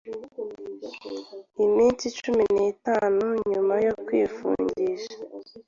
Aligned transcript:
iminsi 1.65 2.05
cumi 2.19 2.43
n’itanu 2.55 3.25
nyuma 3.51 3.75
yo 3.85 3.93
kwifungisha 4.05 5.13